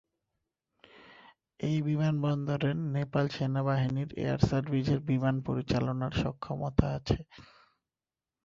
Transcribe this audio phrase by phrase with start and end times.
[1.59, 7.17] এই বিমানবন্দরের নেপাল সেনাবাহিনীর এয়ার সার্ভিসের বিমান পরিচালনার সক্ষমতা আছে।